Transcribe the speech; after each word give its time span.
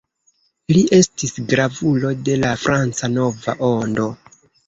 Li 0.75 0.79
estis 0.99 1.33
gravulo 1.51 2.13
de 2.29 2.39
la 2.45 2.55
Franca 2.63 3.13
Nova 3.19 3.55
Ondo. 3.71 4.09